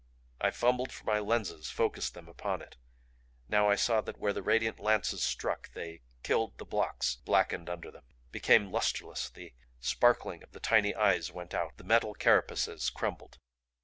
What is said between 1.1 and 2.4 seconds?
lenses, focussed them